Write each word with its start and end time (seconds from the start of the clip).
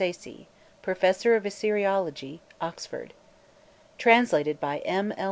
SAYCE, 0.03 0.47
Professor 0.81 1.35
of 1.35 1.45
Assyriology, 1.45 2.39
Oxford 2.59 3.13
Translated 3.99 4.59
by 4.59 4.79
M. 4.79 5.11
L. 5.11 5.17